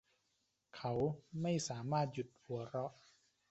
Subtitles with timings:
[0.75, 0.93] เขา
[1.41, 2.91] ไม่สามารถหยุดหัวเราะ